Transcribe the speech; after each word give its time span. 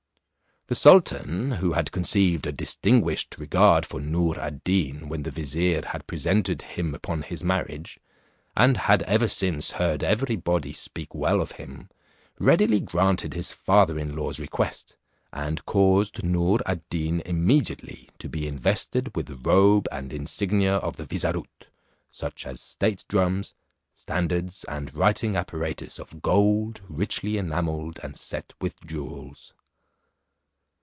The 0.67 0.75
sultan, 0.75 1.53
who 1.53 1.73
had 1.73 1.91
conceived 1.91 2.47
a 2.47 2.53
distinguished 2.53 3.35
regard 3.37 3.85
for 3.85 3.99
Noor 3.99 4.39
ad 4.39 4.63
Deen 4.63 5.09
when 5.09 5.23
the 5.23 5.31
vizier, 5.31 5.81
had 5.85 6.07
presensed 6.07 6.61
him 6.61 6.95
upon 6.95 7.23
his 7.23 7.43
marriage, 7.43 7.99
and 8.55 8.77
had 8.77 9.01
ever 9.03 9.27
since 9.27 9.71
heard 9.71 10.01
every 10.01 10.37
body 10.37 10.71
speak 10.71 11.13
well 11.13 11.41
of 11.41 11.53
him, 11.53 11.89
readily 12.39 12.79
granted 12.79 13.33
his 13.33 13.51
father 13.51 13.99
in 13.99 14.15
law's 14.15 14.39
request, 14.39 14.95
and 15.33 15.65
caused 15.65 16.23
Noor 16.23 16.61
ad 16.65 16.87
Deen 16.89 17.21
immediately 17.25 18.07
to 18.19 18.29
be 18.29 18.47
invested 18.47 19.13
with 19.13 19.25
the 19.25 19.35
robe 19.35 19.87
and 19.91 20.13
insignia 20.13 20.75
of 20.77 20.95
the 20.95 21.05
vizarut, 21.05 21.67
such 22.11 22.45
as 22.47 22.61
state 22.61 23.03
drums, 23.09 23.53
standards, 23.93 24.63
and 24.69 24.95
writing 24.95 25.35
apparatus 25.35 25.99
of 25.99 26.21
gold 26.21 26.79
richly 26.87 27.35
enamelled 27.37 27.99
and 28.01 28.15
set 28.15 28.53
with 28.61 28.79
jewels. 28.85 29.53